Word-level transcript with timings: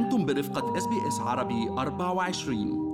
أنتم 0.00 0.26
برفقة 0.26 0.78
SBS 0.78 1.20
عربي 1.20 1.68
24 1.68 2.90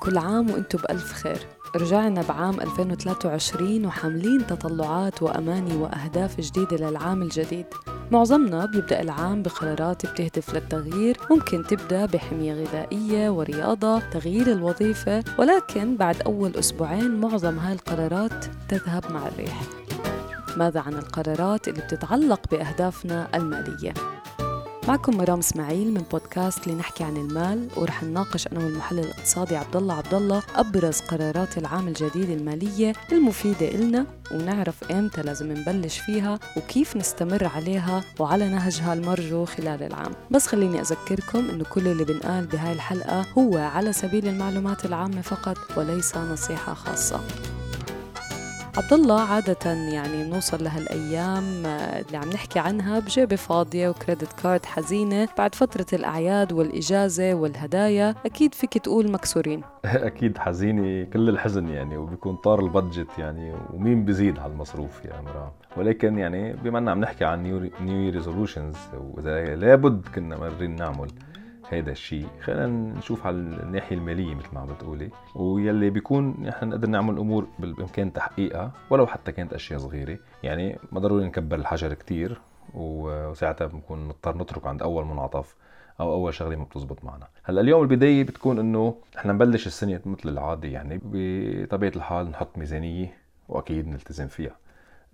كل 0.00 0.18
عام 0.18 0.50
وأنتم 0.50 0.78
بألف 0.78 1.12
خير. 1.12 1.38
رجعنا 1.76 2.22
بعام 2.22 2.60
2023 2.60 3.86
وحاملين 3.86 4.46
تطلعات 4.46 5.22
وأماني 5.22 5.76
وأهداف 5.76 6.40
جديدة 6.40 6.76
للعام 6.76 7.22
الجديد. 7.22 7.66
معظمنا 8.10 8.66
بيبدأ 8.66 9.00
العام 9.00 9.42
بقرارات 9.42 10.06
بتهدف 10.06 10.54
للتغيير. 10.54 11.16
ممكن 11.30 11.62
تبدأ 11.66 12.06
بحمية 12.06 12.54
غذائية 12.54 13.30
ورياضة 13.30 13.98
تغيير 13.98 14.52
الوظيفة 14.52 15.24
ولكن 15.38 15.96
بعد 15.96 16.22
أول 16.22 16.56
أسبوعين 16.56 17.20
معظم 17.20 17.58
هاي 17.58 17.72
القرارات 17.72 18.44
تذهب 18.68 19.12
مع 19.12 19.28
الريح. 19.28 19.81
ماذا 20.56 20.80
عن 20.80 20.94
القرارات 20.94 21.68
اللي 21.68 21.80
بتتعلق 21.80 22.40
بأهدافنا 22.50 23.28
المالية؟ 23.34 23.94
معكم 24.88 25.16
مرام 25.16 25.38
إسماعيل 25.38 25.94
من 25.94 26.02
بودكاست 26.12 26.68
لنحكي 26.68 27.04
عن 27.04 27.16
المال 27.16 27.68
ورح 27.76 28.02
نناقش 28.02 28.46
أنا 28.46 28.64
والمحلل 28.64 28.98
الاقتصادي 28.98 29.56
عبد 29.56 29.76
الله 29.76 29.94
عبد 29.94 30.14
الله 30.14 30.42
أبرز 30.56 31.00
قرارات 31.00 31.58
العام 31.58 31.88
الجديد 31.88 32.30
المالية 32.30 32.92
المفيدة 33.12 33.68
إلنا 33.68 34.06
ونعرف 34.32 34.90
إمتى 34.90 35.22
لازم 35.22 35.52
نبلش 35.52 35.98
فيها 35.98 36.38
وكيف 36.56 36.96
نستمر 36.96 37.44
عليها 37.56 38.04
وعلى 38.18 38.48
نهجها 38.48 38.94
المرجو 38.94 39.44
خلال 39.44 39.82
العام 39.82 40.12
بس 40.30 40.46
خليني 40.46 40.80
أذكركم 40.80 41.50
إنه 41.50 41.64
كل 41.64 41.88
اللي 41.88 42.04
بنقال 42.04 42.46
بهاي 42.46 42.72
الحلقة 42.72 43.26
هو 43.38 43.56
على 43.58 43.92
سبيل 43.92 44.28
المعلومات 44.28 44.84
العامة 44.84 45.20
فقط 45.20 45.56
وليس 45.76 46.16
نصيحة 46.16 46.74
خاصة 46.74 47.20
عبد 48.76 48.92
الله 48.92 49.20
عادة 49.20 49.72
يعني 49.72 50.24
بنوصل 50.24 50.64
لهالأيام 50.64 51.66
آه، 51.66 52.00
اللي 52.00 52.16
عم 52.16 52.28
نحكي 52.28 52.58
عنها 52.58 52.98
بجيبة 52.98 53.36
فاضية 53.36 53.88
و 53.88 53.94
credit 53.94 54.32
card 54.32 54.66
حزينة 54.66 55.28
بعد 55.38 55.54
فترة 55.54 55.86
الأعياد 55.92 56.52
والإجازة 56.52 57.34
والهدايا 57.34 58.14
أكيد 58.26 58.54
فيك 58.54 58.78
تقول 58.78 59.10
مكسورين. 59.10 59.62
أكيد 59.84 60.38
حزينة 60.38 61.04
كل 61.04 61.28
الحزن 61.28 61.68
يعني 61.68 61.96
وبيكون 61.96 62.36
طار 62.36 62.60
ال 62.60 62.68
budget 62.68 63.18
يعني 63.18 63.54
ومين 63.74 64.04
بيزيد 64.04 64.38
على 64.38 64.52
المصروف 64.52 65.04
يا 65.04 65.20
مرام 65.20 65.50
ولكن 65.76 66.18
يعني 66.18 66.52
بما 66.52 66.78
إننا 66.78 66.90
عم 66.90 67.00
نحكي 67.00 67.24
عن 67.24 67.42
new 67.42 67.70
new 67.80 68.12
resolutions 68.12 68.76
وإذا 68.94 69.56
لابد 69.56 70.08
كنا 70.14 70.36
مرين 70.36 70.76
نعمل 70.76 71.08
هيدا 71.72 71.92
الشيء 71.92 72.26
خلينا 72.40 72.66
نشوف 72.66 73.26
على 73.26 73.36
الناحية 73.36 73.96
المالية 73.96 74.34
مثل 74.34 74.48
ما 74.52 74.60
عم 74.60 74.66
بتقولي. 74.66 75.10
ويلي 75.34 75.90
بيكون 75.90 76.34
نحن 76.40 76.68
نقدر 76.68 76.88
نعمل 76.88 77.18
امور 77.18 77.46
بالامكان 77.58 78.12
تحقيقها 78.12 78.72
ولو 78.90 79.06
حتى 79.06 79.32
كانت 79.32 79.52
أشياء 79.52 79.78
صغيرة. 79.78 80.18
يعني 80.42 80.78
ما 80.92 81.00
ضروري 81.00 81.24
نكبر 81.24 81.56
الحجر 81.56 81.94
كتير 81.94 82.40
وساعتها 82.74 83.66
بنكون 83.66 84.08
نضطر 84.08 84.38
نترك 84.38 84.66
عند 84.66 84.82
أول 84.82 85.04
منعطف 85.04 85.56
أو 86.00 86.12
أول 86.12 86.34
شغلة 86.34 86.56
ما 86.56 86.64
بتزبط 86.64 87.04
معنا. 87.04 87.28
هلأ 87.44 87.60
اليوم 87.60 87.82
البداية 87.82 88.24
بتكون 88.24 88.58
إنه 88.58 88.94
نحن 89.16 89.28
نبلش 89.28 89.66
السنة 89.66 90.00
مثل 90.06 90.28
العادي 90.28 90.72
يعني 90.72 91.00
بطبيعة 91.04 91.92
الحال 91.96 92.30
نحط 92.30 92.58
ميزانية 92.58 93.14
وأكيد 93.48 93.88
نلتزم 93.88 94.26
فيها. 94.26 94.56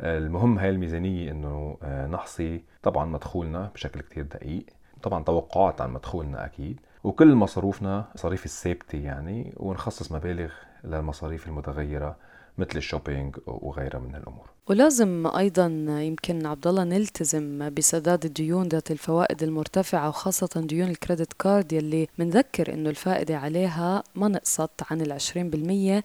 المهم 0.00 0.59
هاي 0.59 0.70
الميزانية 0.70 1.31
إنه 1.31 1.77
نحصي 2.11 2.62
طبعا 2.83 3.05
مدخولنا 3.05 3.70
بشكل 3.75 4.00
كتير 4.00 4.25
دقيق. 4.25 4.67
طبعا 5.03 5.25
توقعات 5.25 5.81
عن 5.81 5.93
مدخولنا 5.93 6.45
أكيد 6.45 6.81
وكل 7.05 7.35
مصروفنا 7.35 8.05
مصاريف 8.15 8.45
الثابته 8.45 8.99
يعني 8.99 9.55
ونخصص 9.57 10.13
مبالغ 10.13 10.51
للمصاريف 10.85 11.47
المتغيرة 11.47 12.17
مثل 12.59 12.77
الشوبينج 12.77 13.37
وغيرها 13.47 13.99
من 13.99 14.15
الأمور 14.15 14.47
ولازم 14.69 15.27
أيضا 15.27 15.67
يمكن 15.89 16.47
عبد 16.47 16.67
الله 16.67 16.85
نلتزم 16.85 17.75
بسداد 17.75 18.25
الديون 18.25 18.69
ذات 18.69 18.91
الفوائد 18.91 19.43
المرتفعة 19.43 20.09
وخاصة 20.09 20.61
ديون 20.61 20.89
ال 20.89 20.95
credit 20.95 21.33
card 21.33 21.72
يلي 21.72 22.09
منذكر 22.19 22.75
إنه 22.75 22.91
الفائدة 22.91 23.37
عليها 23.37 24.03
ما 24.15 24.28
نقصت 24.28 24.71
عن 24.91 25.01
ال 25.01 25.21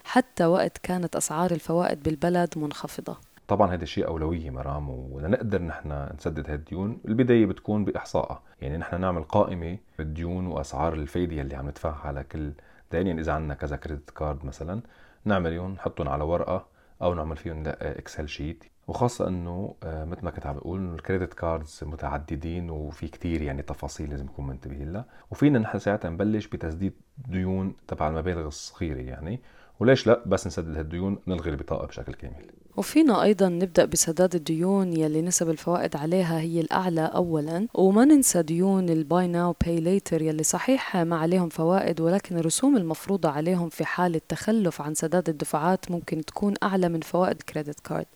حتى 0.04 0.46
وقت 0.46 0.78
كانت 0.78 1.16
أسعار 1.16 1.50
الفوائد 1.50 2.02
بالبلد 2.02 2.58
منخفضة. 2.58 3.16
طبعا 3.48 3.74
هذا 3.74 3.84
شيء 3.84 4.06
أولوية 4.06 4.50
مرام 4.50 4.90
ولنقدر 4.90 5.62
نحن 5.62 6.08
نسدد 6.16 6.50
هذه 6.50 6.54
الديون 6.54 7.00
البداية 7.08 7.46
بتكون 7.46 7.84
باحصائها 7.84 8.42
يعني 8.60 8.76
نحن 8.76 9.00
نعمل 9.00 9.22
قائمة 9.22 9.78
بالديون 9.98 10.46
وأسعار 10.46 10.94
الفايدة 10.94 11.40
اللي 11.40 11.56
عم 11.56 11.68
ندفعها 11.68 12.06
على 12.08 12.24
كل 12.24 12.52
دين 12.92 13.06
يعني 13.06 13.20
إذا 13.20 13.32
عندنا 13.32 13.54
كذا 13.54 13.76
credit 13.76 14.10
card 14.10 14.44
مثلا 14.44 14.80
نعملهم 15.24 15.72
نحطهم 15.72 16.08
على 16.08 16.24
ورقة 16.24 16.66
أو 17.02 17.14
نعمل 17.14 17.36
فيهم 17.36 17.62
Excel 17.66 18.28
sheet 18.28 18.64
وخاصة 18.88 19.28
إنه 19.28 19.74
مثل 19.84 20.24
ما 20.24 20.30
كنت 20.30 20.46
عم 20.46 20.56
بقول 20.56 20.80
إنه 20.80 20.94
ال 20.94 21.00
credit 21.00 21.34
cards 21.34 21.80
متعددين 21.86 22.70
وفي 22.70 23.08
كتير 23.08 23.42
يعني 23.42 23.62
تفاصيل 23.62 24.10
لازم 24.10 24.24
نكون 24.24 24.46
منتبهين 24.46 24.92
لها. 24.92 25.04
وفينا 25.30 25.58
نحن 25.58 25.78
ساعتها 25.78 26.10
نبلش 26.10 26.46
بتسديد 26.46 26.92
ديون 27.28 27.76
تبع 27.88 28.08
المبالغ 28.08 28.46
الصغيرة 28.46 29.00
يعني. 29.00 29.40
وليش 29.80 30.06
لا؟ 30.06 30.22
بس 30.26 30.46
نسدد 30.46 30.76
هالديون 30.76 31.18
نلغي 31.26 31.50
البطاقة 31.50 31.86
بشكل 31.86 32.14
كامل. 32.14 32.46
وفينا 32.76 33.22
أيضا 33.22 33.48
نبدأ 33.48 33.84
بسداد 33.84 34.34
الديون 34.34 34.92
يلي 34.92 35.22
نسب 35.22 35.50
الفوائد 35.50 35.96
عليها 35.96 36.40
هي 36.40 36.60
الأعلى 36.60 37.10
أولا. 37.14 37.68
وما 37.74 38.04
ننسى 38.04 38.42
ديون 38.42 38.88
ال 38.88 38.97
buy 38.97 39.26
now 39.26 39.54
pay 39.64 39.80
later 39.80 40.22
يلي 40.22 40.42
صحيح 40.42 40.96
ما 40.96 41.16
عليهم 41.16 41.48
فوائد 41.48 42.00
ولكن 42.00 42.38
الرسوم 42.38 42.76
المفروضة 42.76 43.28
عليهم 43.28 43.68
في 43.68 43.84
حال 43.84 44.14
التخلف 44.14 44.82
عن 44.82 44.94
سداد 44.94 45.28
الدفعات 45.28 45.90
ممكن 45.90 46.24
تكون 46.24 46.54
أعلى 46.62 46.88
من 46.88 47.00
فوائد 47.00 47.36
ال 47.40 47.46
credit 47.46 47.80
card. 47.80 48.06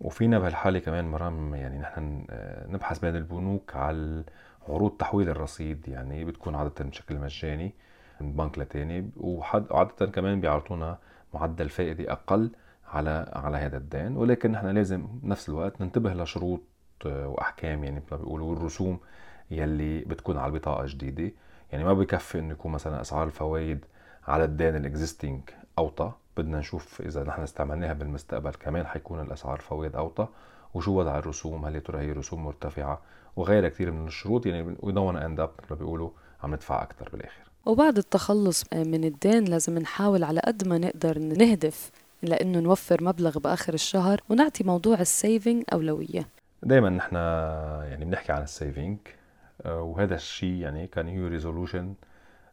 وفينا 0.00 0.38
بهالحالة 0.38 0.78
كمان 0.78 1.04
مرام 1.04 1.54
يعني 1.54 1.78
نحن 1.78 2.26
نبحث 2.68 2.98
بين 2.98 3.16
البنوك 3.16 3.76
على 3.76 4.24
عروض 4.68 4.90
تحويل 4.90 5.28
الرصيد 5.28 5.88
يعني 5.88 6.24
بتكون 6.24 6.54
عادة 6.54 6.84
بشكل 6.84 7.18
مجاني. 7.18 7.74
من 8.20 8.32
بنك 8.32 8.58
لتاني 8.58 9.10
وعادة 9.16 10.06
كمان 10.06 10.40
بيعطونا 10.40 10.98
معدل 11.34 11.68
فائدة 11.68 12.12
أقل 12.12 12.50
على 12.88 13.32
على 13.32 13.56
هذا 13.56 13.76
الدين 13.76 14.16
ولكن 14.16 14.52
نحن 14.52 14.66
لازم 14.66 15.06
بنفس 15.22 15.48
الوقت 15.48 15.80
ننتبه 15.80 16.14
لشروط 16.14 16.60
وأحكام 17.04 17.84
يعني 17.84 17.96
مثل 17.96 18.06
ما 18.10 18.16
بيقولوا 18.16 18.56
الرسوم 18.56 18.98
يلي 19.50 20.00
بتكون 20.00 20.36
على 20.36 20.52
البطاقة 20.52 20.86
جديده 20.86 21.32
يعني 21.72 21.84
ما 21.84 21.92
بكفي 21.92 22.38
إنه 22.38 22.52
يكون 22.52 22.72
مثلا 22.72 23.00
أسعار 23.00 23.26
الفوائد 23.26 23.84
على 24.28 24.44
الدين 24.44 24.76
الاكزيستنج 24.76 25.40
أوطى. 25.78 26.12
بدنا 26.36 26.58
نشوف 26.58 27.00
إذا 27.00 27.24
نحن 27.24 27.42
استعملناها 27.42 27.92
بالمستقبل 27.92 28.50
كمان 28.50 28.86
حيكون 28.86 29.20
الأسعار 29.20 29.56
الفوائد 29.56 29.96
أوطى. 29.96 30.28
وشو 30.74 30.98
وضع 30.98 31.18
الرسوم؟ 31.18 31.64
هل 31.64 31.80
ترى 31.80 31.98
هي 31.98 32.12
رسوم 32.12 32.44
مرتفعة؟ 32.44 33.00
وغيرها 33.36 33.68
كثير 33.68 33.90
من 33.90 34.06
الشروط. 34.06 34.46
يعني 34.46 34.76
we 34.80 34.92
don't 34.92 35.22
end 35.22 35.40
up 35.40 35.50
مثل 35.58 35.66
ما 35.70 35.76
بيقولوا 35.76 36.10
عم 36.42 36.54
ندفع 36.54 36.82
أكثر 36.82 37.08
بالآخر. 37.12 37.50
وبعد 37.66 37.98
التخلص 37.98 38.64
من 38.74 39.04
الدين 39.04 39.44
لازم 39.44 39.78
نحاول 39.78 40.24
على 40.24 40.40
قد 40.40 40.68
ما 40.68 40.78
نقدر 40.78 41.18
نهدف 41.18 41.90
لأنه 42.22 42.60
نوفر 42.60 43.04
مبلغ 43.04 43.38
بآخر 43.38 43.74
الشهر 43.74 44.20
ونعطي 44.28 44.64
موضوع 44.64 45.00
ال 45.00 45.09
saving 45.09 45.64
أولوية. 45.72 46.28
دائما 46.62 46.90
نحن 46.90 47.14
يعني 47.90 48.04
بنحكي 48.04 48.32
عن 48.32 48.42
ال 48.42 48.50
saving 48.50 48.98
وهذا 49.64 50.14
الشيء 50.14 50.54
يعني 50.54 50.86
ك 50.86 50.96
new 50.96 51.26
resolution 51.26 51.94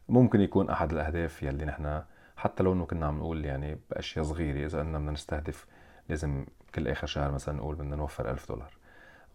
ممكن 0.08 0.40
يكون 0.40 0.70
أحد 0.70 0.92
الأهداف 0.92 1.42
يلي 1.42 1.64
نحن 1.64 2.02
حتى 2.36 2.62
لو 2.62 2.72
إنه 2.72 2.86
كنا 2.86 3.06
عم 3.06 3.18
نقول 3.18 3.44
يعني 3.44 3.78
بأشياء 3.90 4.24
صغيرة 4.24 4.66
إذا 4.66 4.82
بدنا 4.82 4.98
نستهدف 4.98 5.66
لازم 6.08 6.46
كل 6.74 6.88
آخر 6.88 7.06
شهر 7.06 7.30
مثلا 7.30 7.56
نقول 7.56 7.74
بدنا 7.74 7.96
نوفر 7.96 8.30
ألف 8.30 8.48
دولار. 8.48 8.72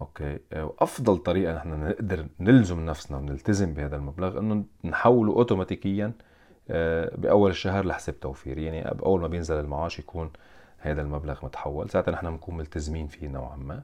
أوكي؟ 0.01 0.39
وافضل 0.55 1.17
طريقة 1.17 1.55
نحن 1.55 1.69
نقدر 1.69 2.27
نلزم 2.39 2.85
نفسنا 2.85 3.17
ونلتزم 3.17 3.73
بهذا 3.73 3.95
المبلغ 3.95 4.39
إنه 4.39 4.63
نحوله 4.83 5.33
اوتوماتيكيا 5.33 6.11
بأول 7.17 7.51
الشهر 7.51 7.85
لحساب 7.85 8.19
توفيري 8.19 8.65
يعني 8.65 8.89
اول 8.89 9.21
ما 9.21 9.27
بينزل 9.27 9.59
المعاش 9.59 9.99
يكون 9.99 10.31
هذا 10.77 11.01
المبلغ 11.01 11.45
متحول. 11.45 11.89
ساعتها 11.89 12.11
نحن 12.11 12.29
بنكون 12.29 12.57
ملتزمين 12.57 13.07
فيه 13.07 13.27
نوعا 13.27 13.55
ما. 13.55 13.83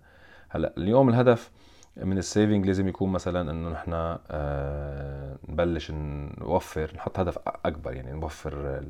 هلأ 0.49 0.73
اليوم 0.77 1.09
الهدف 1.09 1.51
من 1.97 2.17
ال 2.17 2.24
saving 2.24 2.65
لازم 2.65 2.87
يكون 2.87 3.11
مثلا 3.11 3.51
إنه 3.51 3.69
نحن 3.69 3.91
آه 3.93 5.37
نبلش 5.49 5.91
نوفر 5.91 6.91
نحط 6.95 7.19
هدف 7.19 7.39
أكبر. 7.65 7.93
يعني 7.93 8.11
نوفر 8.11 8.83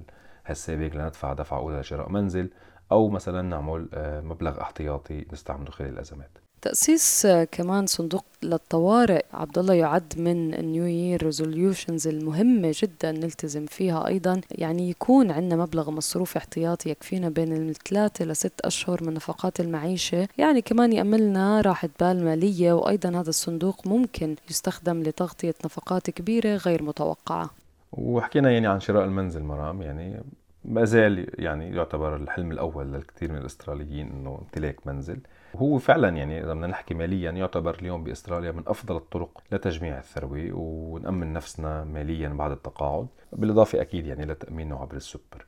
هال 0.45 0.58
saving 0.58 0.95
لندفع 0.95 1.33
دفعه 1.33 1.57
أولى 1.57 1.79
لشراء 1.79 2.09
منزل 2.09 2.49
أو 2.91 3.09
مثلا 3.09 3.41
نعمل 3.41 3.89
آه 3.93 4.21
مبلغ 4.21 4.61
احتياطي 4.61 5.25
نستعمله 5.33 5.71
خلال 5.71 5.89
الأزمات. 5.89 6.44
تأسيس 6.65 7.27
كمان 7.51 7.85
صندوق 7.85 8.25
للطوارئ. 8.43 9.25
عبد 9.33 9.57
الله 9.57 9.73
يعد 9.73 10.13
من 10.17 10.53
ال 10.53 10.61
new 10.61 10.85
year 10.85 11.23
resolutions 11.23 12.07
المهمة 12.07 12.73
جدا 12.81 13.11
نلتزم 13.11 13.65
فيها 13.65 14.07
أيضا. 14.07 14.41
يعني 14.51 14.89
يكون 14.89 15.31
عندنا 15.31 15.63
مبلغ 15.63 15.91
مصروف 15.91 16.37
احتياطي 16.37 16.89
يكفينا 16.89 17.29
بين 17.29 17.69
الثلاثة 17.69 18.25
لست 18.25 18.61
أشهر 18.61 19.03
من 19.03 19.13
نفقات 19.13 19.59
المعيشة. 19.59 20.27
يعني 20.37 20.61
كمان 20.61 20.93
يأمنلنا 20.93 21.61
راحة 21.61 21.89
بال 21.99 22.25
مالية 22.25 22.73
وأيضا 22.73 23.09
هذا 23.09 23.29
الصندوق 23.29 23.87
ممكن 23.87 24.35
يستخدم 24.49 25.03
لتغطية 25.03 25.55
نفقات 25.65 26.09
كبيرة 26.09 26.55
غير 26.55 26.83
متوقعة. 26.83 27.49
وحكينا 27.91 28.51
يعني 28.51 28.67
عن 28.67 28.79
شراء 28.79 29.05
المنزل 29.05 29.43
مرام. 29.43 29.81
يعني 29.81 30.23
ما 30.65 30.85
زال 30.85 31.27
يعني 31.39 31.75
يعتبر 31.75 32.15
الحلم 32.15 32.51
الأول 32.51 32.93
للكثير 32.93 33.31
من 33.31 33.37
الأستراليين 33.37 34.07
إنه 34.11 34.39
امتلاك 34.41 34.87
منزل. 34.87 35.19
وهو 35.55 35.77
فعلا 35.77 36.09
يعني 36.09 36.43
إذا 36.43 36.53
بدنا 36.53 36.67
نحكي 36.67 36.93
ماليا 36.93 37.31
يعتبر 37.31 37.75
اليوم 37.75 38.03
بأستراليا 38.03 38.51
من 38.51 38.63
أفضل 38.67 38.95
الطرق 38.95 39.43
لتجميع 39.51 39.97
الثروة 39.97 40.49
ونأمن 40.53 41.33
نفسنا 41.33 41.83
ماليا 41.83 42.29
بعد 42.29 42.51
التقاعد 42.51 43.07
بالإضافة 43.33 43.81
أكيد 43.81 44.07
يعني 44.07 44.25
لتأمينه 44.25 44.79
عبر 44.79 44.95
السوبر. 44.95 45.45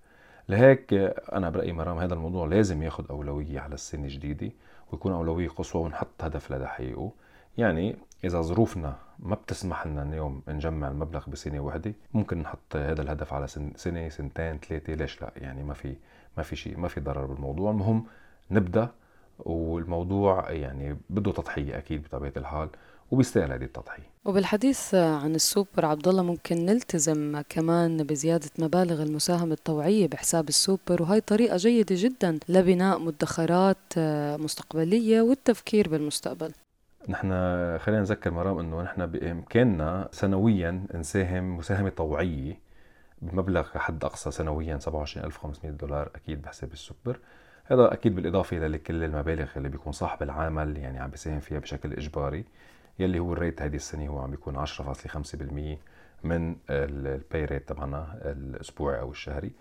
لهيك 0.50 0.94
أنا 1.33 1.50
برأيي 1.50 1.71
مرام 1.71 1.98
هذا 1.98 2.13
الموضوع 2.13 2.48
لازم 2.48 2.83
ياخذ 2.83 3.06
أولوية 3.09 3.59
على 3.59 3.74
السنة 3.74 4.04
الجديدة 4.04 4.51
ويكون 4.92 5.12
أولوية 5.12 5.50
قصوى 5.50 5.81
ونحط 5.81 6.24
هدف 6.24 6.51
لتحقيقه. 6.51 7.12
يعني 7.57 7.95
إذا 8.24 8.42
ظروفنا 8.42 8.95
ما 9.19 9.36
بتسمح 9.36 9.88
لنا 9.88 10.04
اليوم 10.04 10.42
نجمع 10.48 10.88
المبلغ 10.88 11.30
بسنة 11.30 11.59
واحدة 11.59 11.94
ممكن 12.13 12.38
نحط 12.38 12.75
هذا 12.75 13.01
الهدف 13.01 13.33
على 13.33 13.48
سنة 13.48 14.09
سنتين 14.09 14.59
ثلاثة 14.59 14.94
ليش 14.94 15.21
لا؟ 15.21 15.31
يعني 15.38 15.63
ما 15.63 15.74
في 15.74 15.95
ما 16.38 16.44
في 16.44 16.56
شيء 16.56 16.77
ما 16.77 16.88
في 16.88 17.00
ضرر 17.00 17.25
بالموضوع. 17.25 17.71
المهم 17.71 18.06
نبدأ 18.51 18.89
والموضوع 19.39 20.51
يعني 20.51 20.98
بده 21.10 21.31
تضحية 21.31 21.78
أكيد 21.78 22.04
بطبيعة 22.04 22.34
الحال 22.38 22.69
وبيستاهل 23.12 23.51
هذه 23.51 23.63
التضحية. 23.63 24.04
وبالحديث 24.25 24.95
عن 24.95 25.36
السوبر 25.36 25.86
عبد 25.86 26.07
الله 26.07 26.24
ممكن 26.24 26.66
نلتزم 26.66 27.42
كمان 27.50 28.04
بزيادة 28.04 28.50
مبالغ 28.60 29.04
المساهمة 29.04 29.54
الطوعيه 29.54 30.07
بحساب 30.07 30.50
السوبر 30.50 31.01
وهي 31.01 31.22
طريقة 31.22 31.57
جيدة 31.57 31.95
جدا 32.00 32.39
لبناء 32.50 33.00
مدخرات 33.00 33.78
مستقبلية 34.39 35.22
والتفكير 35.22 35.90
بالمستقبل. 35.90 36.51
نحن 37.10 37.30
خلينا 37.78 38.01
نذكر 38.01 38.31
مرام 38.31 38.60
إنه 38.60 38.81
نحن 38.81 39.06
بإمكاننا 39.06 40.10
سنويا 40.12 40.83
نساهم 40.94 41.57
مساهمة 41.57 41.90
طوعيه 41.90 42.60
بمبلغ 43.22 43.68
حد 43.78 44.04
أقصى 44.04 44.31
سنويا 44.31 44.78
27500 44.78 45.78
دولار 45.78 46.10
أكيد 46.16 46.42
بحساب 46.42 46.74
السوبر. 46.74 47.19
هذا 47.72 47.94
أكيد 47.94 48.16
بالإضافة 48.16 48.58
لكل 48.58 49.04
المبالغ 49.04 49.48
اللي 49.58 49.69
بيكون 49.69 49.94
صاحب 49.94 50.24
العمل 50.24 50.78
يعني 50.78 51.00
عم 51.00 51.10
بيساهم 51.10 51.40
فيها 51.40 51.60
بشكل 51.60 51.94
إجباري 51.94 52.46
يلي 53.00 53.19
هو 53.19 53.34
ال 53.33 53.39
rate 53.39 53.62
هذه 53.62 53.75
السنة 53.75 54.08
هو 54.08 54.19
عم 54.19 54.31
بيكون 54.31 54.66
10.5% 54.66 54.74
من 56.24 56.56
ال 56.69 56.88
pay 56.88 57.45
rate 57.45 57.69
تبعنا 57.69 58.19
الأسبوعي 58.25 59.00
أو 59.00 59.12
الشهري. 59.12 59.52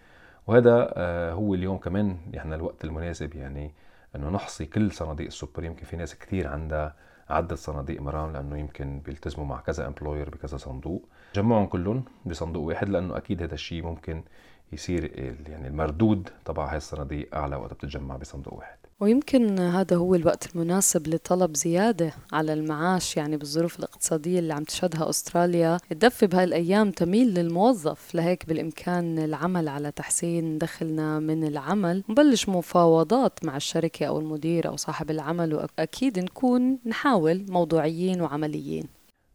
وهذا 0.46 0.92
آه، 0.96 1.32
هو 1.32 1.54
اليوم 1.54 1.78
كمان 1.78 2.16
يعني 2.32 2.54
الوقت 2.54 2.84
المناسب 2.84 3.34
يعني 3.34 3.74
إنه 4.16 4.30
نحصي 4.30 4.66
كل 4.66 4.92
صناديق 4.92 5.26
السوبر 5.26 5.64
يمكن 5.64 5.84
في 5.84 5.96
ناس 5.96 6.18
كثير 6.18 6.48
عندها 6.48 6.94
عدة 7.28 7.56
صناديق 7.56 8.00
مرام 8.00 8.32
لأنه 8.32 8.58
يمكن 8.58 9.00
بيلتزموا 9.00 9.46
مع 9.46 9.60
كذا 9.60 9.86
employer 9.86 10.30
بكذا 10.30 10.56
صندوق. 10.56 11.08
جمعهم 11.34 11.66
كلهم 11.66 12.04
بصندوق 12.26 12.64
واحد 12.64 12.88
لأنه 12.88 13.16
أكيد 13.16 13.42
هذا 13.42 13.54
الشيء 13.54 13.82
ممكن 13.82 14.22
يصير 14.72 15.04
يعني 15.48 15.68
المردود 15.68 16.28
تبع 16.44 16.70
هاي 16.70 16.76
الصناديق 16.76 17.34
أعلى 17.34 17.56
وقت 17.56 17.74
بتتجمع 17.74 18.16
بصندوق 18.16 18.54
واحد. 18.54 18.76
ويمكن 19.00 19.58
هذا 19.58 19.96
هو 19.96 20.14
الوقت 20.14 20.54
المناسب 20.54 21.08
لطلب 21.08 21.56
زيادة 21.56 22.12
على 22.32 22.52
المعاش 22.52 23.16
يعني 23.16 23.36
بالظروف 23.36 23.78
الاقتصادية 23.78 24.38
اللي 24.38 24.54
عم 24.54 24.64
تشهدها 24.64 25.10
أستراليا. 25.10 25.78
الدفة 25.92 26.26
بهاي 26.26 26.44
الأيام 26.44 26.90
تميل 26.90 27.34
للموظف 27.34 28.14
لهيك 28.14 28.46
بالإمكان 28.46 29.18
العمل 29.18 29.68
على 29.68 29.90
تحسين 29.90 30.58
دخلنا 30.58 31.18
من 31.18 31.44
العمل. 31.44 32.04
نبلش 32.08 32.48
مفاوضات 32.48 33.44
مع 33.44 33.56
الشركة 33.56 34.06
أو 34.06 34.18
المدير 34.20 34.68
أو 34.68 34.76
صاحب 34.76 35.10
العمل 35.10 35.54
وأكيد 35.54 36.18
نكون 36.18 36.78
نحاول 36.86 37.46
موضوعيين 37.48 38.20
وعمليين. 38.20 38.84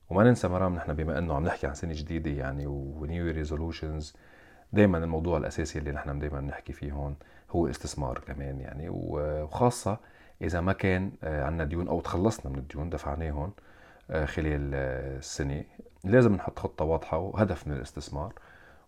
وما 0.10 0.24
ننسى 0.24 0.48
مرام 0.48 0.76
نحن 0.76 0.94
بما 0.94 1.18
إنه 1.18 1.34
عم 1.34 1.46
نحكي 1.46 1.68
عن 1.68 1.74
سنة 1.74 1.94
جديدة 1.94 2.32
يعني 2.32 2.68
و 2.68 2.84
new 2.84 3.32
resolutions 3.32 4.14
دائما 4.74 4.98
الموضوع 4.98 5.38
الأساسي 5.38 5.80
اللي 5.80 5.92
نحن 5.92 6.20
دائما 6.20 6.40
بنحكي 6.40 6.74
فيه 6.74 6.92
هون 6.92 7.16
هو 7.52 7.66
الاستثمار 7.66 8.20
كمان 8.20 8.60
يعني. 8.60 8.88
وخاصة 8.90 9.98
إذا 10.42 10.62
ما 10.62 10.74
كان 10.74 11.12
آه، 11.24 11.44
عندنا 11.46 11.64
ديون 11.64 11.88
أو 11.88 12.02
تخلصنا 12.02 12.52
من 12.52 12.58
الديون 12.58 12.90
دفعناهم 12.90 13.52
آه، 14.12 14.26
خلال 14.26 14.72
آه، 14.74 15.18
السنة 15.18 15.64
لازم 16.04 16.36
نحط 16.36 16.60
خطة 16.60 16.86
واضحة 16.86 17.18
وهدف 17.18 17.68
من 17.68 17.74
الاستثمار. 17.74 18.34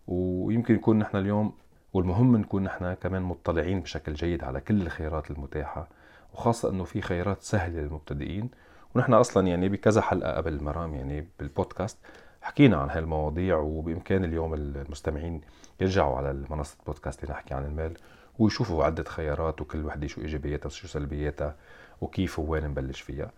ويمكن 0.06 0.74
يكون 0.74 0.98
نحن 0.98 1.16
اليوم 1.16 1.52
والمهم 1.92 2.36
نكون 2.36 2.62
نحن 2.62 2.94
كمان 2.94 3.22
مطلعين 3.22 3.80
بشكل 3.80 4.14
جيد 4.14 4.44
على 4.44 4.60
كل 4.60 4.82
الخيارات 4.82 5.30
المتاحة. 5.30 5.88
وخاصة 6.34 6.70
إنه 6.70 6.84
في 6.84 7.00
خيارات 7.00 7.42
سهلة 7.42 7.80
للمبتدئين. 7.80 8.50
ونحن 8.94 9.14
أصلا 9.14 9.46
يعني 9.46 9.68
بكذا 9.68 10.00
حلقة 10.00 10.32
قبل 10.32 10.62
مرام 10.62 10.94
يعني 10.94 11.26
بالبودكاست 11.38 11.98
حكينا 12.44 12.76
عن 12.76 12.90
هالمواضيع 12.90 13.56
وبإمكان 13.56 14.24
اليوم 14.24 14.54
المستمعين 14.54 15.40
يرجعوا 15.80 16.16
على 16.16 16.44
منصه 16.50 16.76
البودكاست 16.80 17.22
اللي 17.22 17.34
نحكي 17.34 17.54
عن 17.54 17.64
المال 17.64 17.92
ويشوفوا 18.38 18.84
عدة 18.84 19.04
خيارات 19.04 19.60
وكل 19.60 19.84
وحدة 19.84 20.06
شو 20.06 20.20
إيجابياتها 20.20 20.66
وشو 20.66 20.88
سلبياتها 20.88 21.54
وكيف 22.00 22.38
ووين 22.38 22.64
نبلش 22.64 23.00
فيها. 23.00 23.30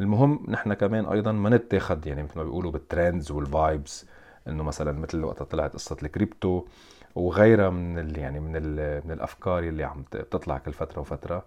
المهم 0.00 0.46
نحن 0.48 0.74
كمان 0.74 1.06
أيضا 1.06 1.32
ما 1.32 1.50
نتاخد 1.50 2.06
يعني 2.06 2.22
مثل 2.22 2.38
ما 2.38 2.44
بيقولوا 2.44 2.70
بال 2.70 2.85
trends 2.85 3.30
وال 3.30 3.52
vibes 3.52 4.06
إنه 4.48 4.62
مثلا 4.62 4.92
مثل 4.92 5.24
وقت 5.24 5.42
طلعت 5.42 5.72
قصة 5.72 5.96
الكريبتو 6.02 6.64
وغيرها 7.14 7.70
من 7.70 7.98
ال 7.98 8.18
يعني 8.18 8.40
من 8.40 8.56
ال 8.56 9.00
من 9.06 9.12
الأفكار 9.12 9.58
اللي 9.58 9.84
عم 9.84 10.02
تطلع 10.10 10.58
كل 10.58 10.72
فترة 10.72 11.00
وفترة 11.00 11.44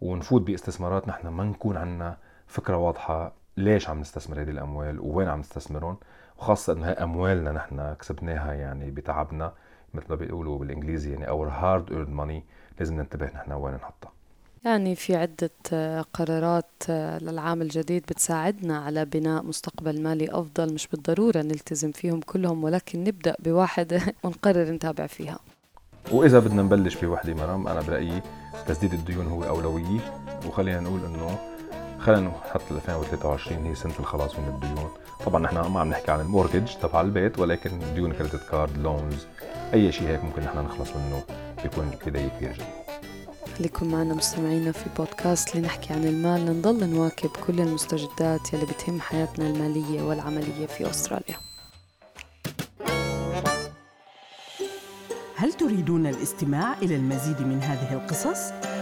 ونفوت 0.00 0.42
باستثمارات 0.42 1.08
نحن 1.08 1.28
ما 1.28 1.44
نكون 1.44 1.76
عندنا 1.76 2.16
فكرة 2.46 2.76
واضحة 2.76 3.32
ليش 3.56 3.88
عم 3.88 4.00
نستثمر 4.00 4.40
هذه 4.40 4.50
الأموال؟ 4.50 5.00
ووين 5.00 5.28
عم 5.28 5.40
نستثمرهم؟ 5.40 5.96
وخاصة 6.38 6.72
انه 6.72 6.86
هي 6.86 6.92
أموالنا 6.92 7.52
نحن 7.52 7.94
كسبناها 7.94 8.52
يعني 8.52 8.90
بتعبنا 8.90 9.52
مثل 9.94 10.06
ما 10.10 10.16
بيقولوا 10.16 10.58
بالإنجليزي 10.58 11.12
يعني 11.12 11.28
our 11.28 11.48
hard 11.48 11.88
earned 11.88 12.10
money 12.10 12.44
لازم 12.78 12.96
ننتبه 12.96 13.26
نحن 13.26 13.52
وين 13.52 13.74
نحطها 13.74 14.12
يعني 14.64 14.94
في 14.94 15.16
عدة 15.16 15.50
آه، 15.72 16.04
قرارات 16.14 16.70
آه، 16.90 17.18
للعام 17.18 17.62
الجديد 17.62 18.02
بتساعدنا 18.02 18.78
على 18.78 19.04
بناء 19.04 19.42
مستقبل 19.42 20.02
مالي 20.02 20.30
أفضل 20.30 20.74
مش 20.74 20.86
بالضرورة 20.86 21.38
نلتزم 21.38 21.92
فيهم 21.92 22.20
كلهم 22.20 22.64
ولكن 22.64 23.04
نبدأ 23.04 23.36
بواحدة 23.38 24.00
ونقرر 24.24 24.70
نتابع 24.70 25.06
فيها. 25.06 25.38
وإذا 26.12 26.38
بدنا 26.38 26.62
نبلش 26.62 27.04
بوحدة 27.04 27.34
مرام 27.34 27.68
أنا 27.68 27.80
برأيي 27.80 28.22
تسديد 28.66 28.92
الديون 28.92 29.26
هو 29.26 29.44
أولوية 29.44 30.00
وخلينا 30.46 30.80
نقول 30.80 31.04
إنه 31.04 31.38
خلينا 32.00 32.28
نحط 32.28 32.62
2023 32.70 33.66
هي 33.66 33.74
سنة 33.74 33.92
الخلاص 34.00 34.38
من 34.38 34.48
الديون. 34.48 34.90
طبعا 35.26 35.42
نحن 35.42 35.56
ما 35.58 35.80
عم 35.80 35.88
نحكي 35.88 36.10
عن 36.10 36.20
ال 36.20 36.26
mortgage 36.26 36.74
تبع 36.82 37.00
البيت 37.00 37.38
ولكن 37.38 37.80
ديون 37.94 38.12
credit 38.12 38.48
card 38.50 38.78
loans 38.78 39.26
أي 39.74 39.92
شيء 39.92 40.08
هيك 40.08 40.24
ممكن 40.24 40.42
نحن 40.42 40.58
نخلص 40.58 40.90
منه 40.96 41.22
بيكون 41.62 41.90
بداية 42.06 42.28
كثير 42.28 42.52
جيده 42.52 42.64
خليكم 43.58 43.88
معنا 43.92 44.14
مستمعينا 44.14 44.72
في 44.72 44.84
بودكاست 44.96 45.56
لنحكي 45.56 45.92
عن 45.92 46.04
المال 46.04 46.46
لنضل 46.46 46.86
نواكب 46.88 47.30
كل 47.46 47.60
المستجدات 47.60 48.52
يلي 48.52 48.64
بتهم 48.66 49.00
حياتنا 49.00 49.46
المالية 49.46 50.02
والعملية 50.02 50.66
في 50.66 50.90
أستراليا. 50.90 51.36
هل 55.36 55.52
تريدون 55.52 56.06
الاستماع 56.06 56.72
إلى 56.82 56.96
المزيد 56.96 57.42
من 57.42 57.62
هذه 57.62 57.92
القصص؟ 57.92 58.52